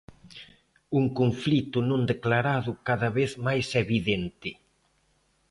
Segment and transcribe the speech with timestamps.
[0.99, 4.49] Un conflito non declarado cada vez máis evidente.